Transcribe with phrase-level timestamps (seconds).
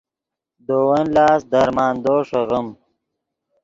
[0.65, 2.67] دے ون لاست درمندو ݰیغیم